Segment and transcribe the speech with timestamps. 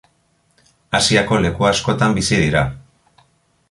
[1.01, 2.69] Asiako leku askotan bizi dira.